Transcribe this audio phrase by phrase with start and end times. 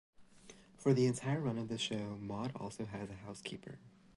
[0.79, 3.77] For the entire run of the show, Maude also has a housekeeper.